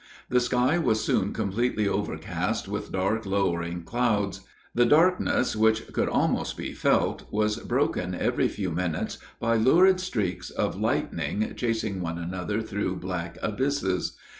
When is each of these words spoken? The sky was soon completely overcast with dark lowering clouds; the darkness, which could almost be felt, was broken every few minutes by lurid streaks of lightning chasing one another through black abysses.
The 0.29 0.39
sky 0.39 0.79
was 0.79 1.03
soon 1.03 1.31
completely 1.31 1.87
overcast 1.87 2.67
with 2.67 2.91
dark 2.91 3.23
lowering 3.23 3.83
clouds; 3.83 4.41
the 4.73 4.83
darkness, 4.83 5.55
which 5.55 5.93
could 5.93 6.09
almost 6.09 6.57
be 6.57 6.73
felt, 6.73 7.31
was 7.31 7.57
broken 7.57 8.15
every 8.15 8.47
few 8.47 8.71
minutes 8.71 9.19
by 9.39 9.57
lurid 9.57 9.99
streaks 9.99 10.49
of 10.49 10.75
lightning 10.75 11.53
chasing 11.55 12.01
one 12.01 12.17
another 12.17 12.63
through 12.63 12.95
black 12.95 13.37
abysses. 13.43 14.17